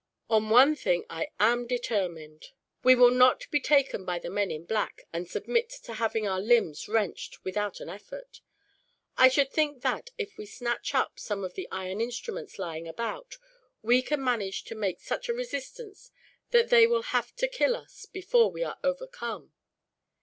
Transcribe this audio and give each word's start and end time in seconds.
"On 0.31 0.49
one 0.49 0.75
thing 0.75 1.05
I 1.11 1.27
am 1.39 1.67
determined. 1.67 2.53
We 2.83 2.95
will 2.95 3.11
not 3.11 3.45
be 3.51 3.59
taken 3.59 4.03
by 4.03 4.17
the 4.17 4.31
men 4.31 4.49
in 4.49 4.65
black, 4.65 5.03
and 5.13 5.29
submit 5.29 5.69
to 5.83 5.93
having 5.93 6.27
our 6.27 6.39
limbs 6.41 6.87
wrenched, 6.89 7.43
without 7.43 7.79
an 7.79 7.87
effort. 7.87 8.41
I 9.15 9.27
should 9.27 9.51
think 9.51 9.83
that, 9.83 10.09
if 10.17 10.39
we 10.39 10.47
snatch 10.47 10.95
up 10.95 11.19
some 11.19 11.43
of 11.43 11.53
the 11.53 11.67
iron 11.71 12.01
instruments 12.01 12.57
lying 12.57 12.87
about, 12.87 13.37
we 13.83 14.01
can 14.01 14.23
manage 14.23 14.63
to 14.63 14.73
make 14.75 14.99
such 15.01 15.29
a 15.29 15.35
resistance 15.35 16.09
that 16.49 16.69
they 16.69 16.87
will 16.87 17.03
have 17.13 17.35
to 17.35 17.47
kill 17.47 17.75
us, 17.75 18.07
before 18.07 18.49
we 18.49 18.63
are 18.63 18.79
overcome. 18.83 19.53